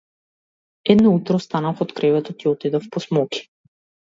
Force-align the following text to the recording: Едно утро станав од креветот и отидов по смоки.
Едно 0.93 1.11
утро 1.17 1.39
станав 1.45 1.83
од 1.87 1.93
креветот 2.01 2.43
и 2.47 2.51
отидов 2.53 2.89
по 2.97 3.05
смоки. 3.07 3.47